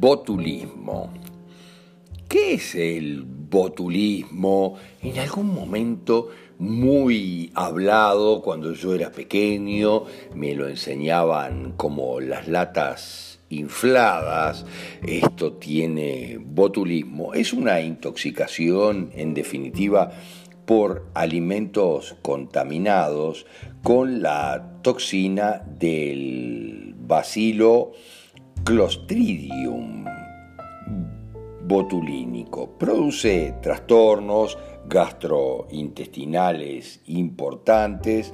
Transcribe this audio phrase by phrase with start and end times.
[0.00, 1.12] Botulismo.
[2.28, 4.76] ¿Qué es el botulismo?
[5.02, 6.28] En algún momento
[6.60, 10.04] muy hablado cuando yo era pequeño,
[10.36, 14.66] me lo enseñaban como las latas infladas,
[15.04, 20.12] esto tiene botulismo, es una intoxicación en definitiva
[20.64, 23.46] por alimentos contaminados
[23.82, 27.94] con la toxina del bacilo
[28.64, 30.04] Clostridium
[31.68, 32.70] botulínico.
[32.78, 34.58] Produce trastornos
[34.88, 38.32] gastrointestinales importantes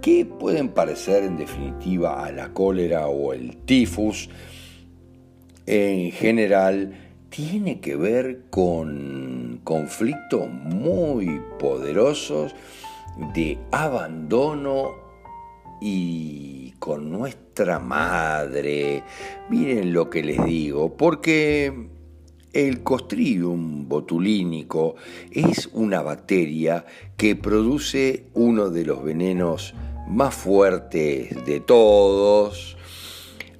[0.00, 4.30] que pueden parecer en definitiva a la cólera o el tifus.
[5.66, 6.96] En general,
[7.28, 12.54] tiene que ver con conflictos muy poderosos
[13.34, 14.92] de abandono
[15.80, 19.02] y con nuestra madre.
[19.50, 21.88] Miren lo que les digo, porque
[22.52, 24.94] el Costridium botulínico
[25.32, 26.86] es una bacteria
[27.16, 29.74] que produce uno de los venenos
[30.06, 32.75] más fuertes de todos,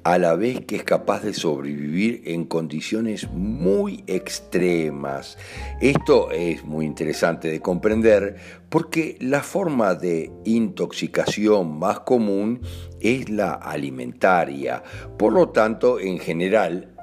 [0.06, 5.36] a la vez que es capaz de sobrevivir en condiciones muy extremas.
[5.80, 8.36] Esto es muy interesante de comprender
[8.68, 12.60] porque la forma de intoxicación más común
[13.00, 14.84] es la alimentaria.
[15.18, 16.94] Por lo tanto, en general,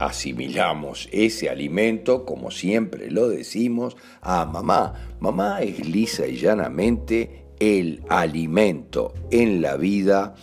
[0.00, 4.94] asimilamos ese alimento, como siempre lo decimos, a mamá.
[5.20, 10.34] Mamá es lisa y llanamente el alimento en la vida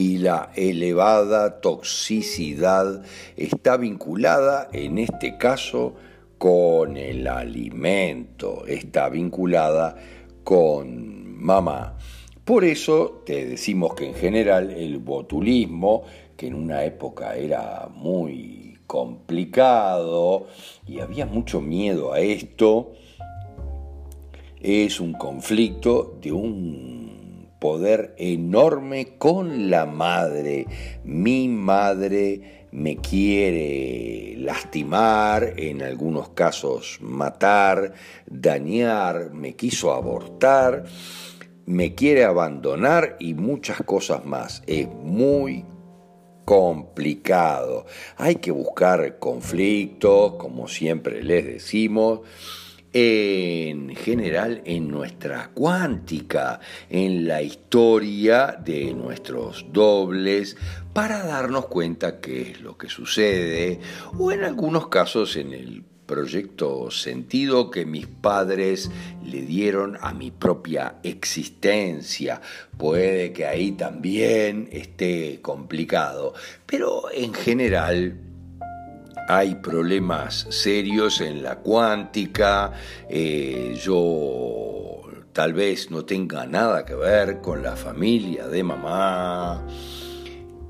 [0.00, 3.04] y la elevada toxicidad
[3.36, 5.92] está vinculada en este caso
[6.38, 9.94] con el alimento, está vinculada
[10.42, 11.98] con mamá.
[12.46, 16.04] Por eso te decimos que en general el botulismo,
[16.34, 20.46] que en una época era muy complicado
[20.86, 22.92] y había mucho miedo a esto,
[24.62, 27.09] es un conflicto de un
[27.60, 30.66] poder enorme con la madre.
[31.04, 37.92] Mi madre me quiere lastimar, en algunos casos matar,
[38.26, 40.84] dañar, me quiso abortar,
[41.66, 44.62] me quiere abandonar y muchas cosas más.
[44.66, 45.64] Es muy
[46.44, 47.86] complicado.
[48.16, 52.20] Hay que buscar conflictos, como siempre les decimos,
[52.92, 60.56] en general en nuestra cuántica, en la historia de nuestros dobles,
[60.92, 63.80] para darnos cuenta qué es lo que sucede,
[64.18, 68.90] o en algunos casos en el proyecto sentido que mis padres
[69.24, 72.40] le dieron a mi propia existencia.
[72.76, 76.34] Puede que ahí también esté complicado,
[76.66, 78.29] pero en general
[79.36, 82.72] hay problemas serios en la cuántica,
[83.08, 89.64] eh, yo tal vez no tenga nada que ver con la familia de mamá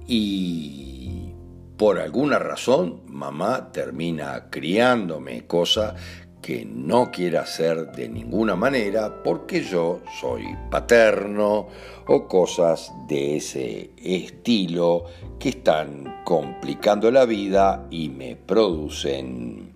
[0.06, 1.32] y
[1.78, 5.94] por alguna razón mamá termina criándome, cosa
[6.40, 11.68] que no quiere hacer de ninguna manera porque yo soy paterno
[12.06, 15.04] o cosas de ese estilo
[15.38, 19.74] que están complicando la vida y me producen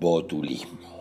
[0.00, 0.97] botulismo.